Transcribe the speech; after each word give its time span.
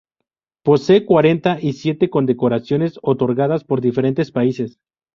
Posee 0.63 1.05
cuarenta 1.05 1.59
y 1.61 1.73
siete 1.73 2.09
condecoraciones 2.09 2.97
otorgadas 3.03 3.63
por 3.63 3.81
diferentes 3.81 4.31
países. 4.31 4.79